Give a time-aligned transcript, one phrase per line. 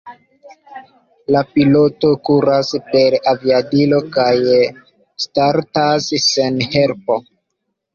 [1.35, 4.35] La piloto kuras per aviadilo kaj
[5.29, 7.25] startas sen helpo.